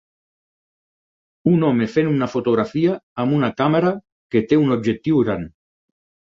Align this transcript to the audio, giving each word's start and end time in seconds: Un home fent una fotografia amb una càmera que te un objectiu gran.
Un 1.51 1.65
home 1.67 1.87
fent 1.95 2.09
una 2.11 2.29
fotografia 2.35 2.95
amb 3.25 3.37
una 3.41 3.51
càmera 3.61 3.93
que 4.37 4.43
te 4.53 4.61
un 4.63 4.79
objectiu 4.79 5.23
gran. 5.29 5.47